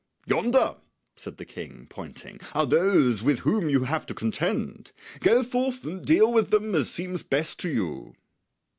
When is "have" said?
3.83-4.03